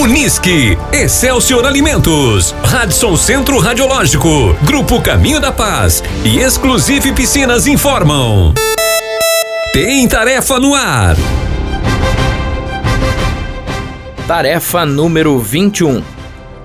[0.00, 8.54] Unisque, Excelsior Alimentos, Radisson Centro Radiológico, Grupo Caminho da Paz e Exclusive Piscinas informam.
[9.74, 11.16] Tem tarefa no ar.
[14.26, 16.02] Tarefa número 21.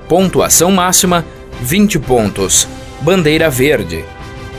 [0.08, 1.26] Pontuação máxima
[1.62, 2.66] 20 pontos.
[3.02, 4.06] Bandeira verde.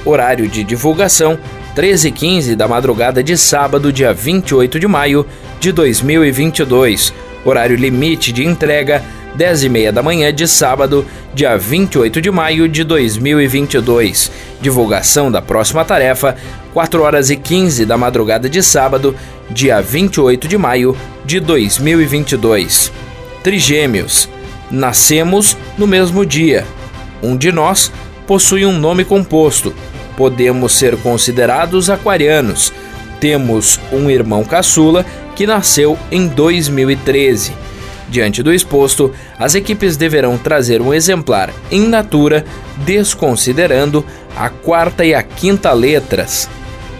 [0.04, 1.38] Horário de divulgação
[1.74, 5.24] 13h15 da madrugada de sábado, dia 28 de maio
[5.58, 7.14] de 2022
[7.46, 9.04] Horário limite de entrega
[9.36, 14.32] 10 e meia da manhã de sábado, dia 28 de maio de 2022.
[14.60, 16.34] Divulgação da próxima tarefa,
[16.74, 19.14] 4 horas e 15 da madrugada de sábado,
[19.48, 22.90] dia 28 de maio de 2022.
[23.44, 24.28] Trigêmeos.
[24.68, 26.66] Nascemos no mesmo dia.
[27.22, 27.92] Um de nós
[28.26, 29.72] possui um nome composto.
[30.16, 32.72] Podemos ser considerados aquarianos.
[33.20, 37.52] Temos um irmão caçula que nasceu em 2013.
[38.08, 42.44] Diante do exposto, as equipes deverão trazer um exemplar em natura,
[42.78, 44.04] desconsiderando
[44.36, 46.48] a quarta e a quinta letras,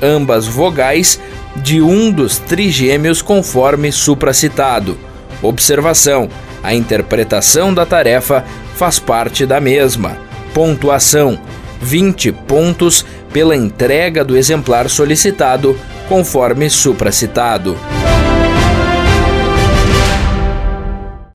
[0.03, 1.21] ambas vogais
[1.57, 4.99] de um dos trigêmeos conforme supracitado.
[5.43, 6.29] Observação:
[6.63, 10.19] a interpretação da tarefa faz parte da mesma.
[10.53, 11.39] Pontuação:
[11.81, 17.77] 20 pontos pela entrega do exemplar solicitado, conforme supracitado.